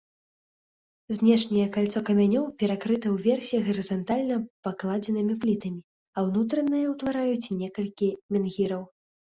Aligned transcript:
Знешняе 1.17 1.65
кальцо 1.75 1.99
камянёў 2.07 2.45
перакрыта 2.63 3.07
ўверсе 3.17 3.57
гарызантальна 3.69 4.35
пакладзенымі 4.69 5.33
плітамі, 5.45 5.79
а 6.17 6.29
ўнутранае 6.31 6.85
ўтвараюць 6.97 7.51
некалькі 7.65 8.07
менгіраў. 8.37 8.83